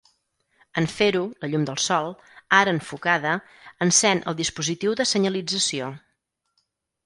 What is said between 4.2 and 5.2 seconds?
el dispositiu de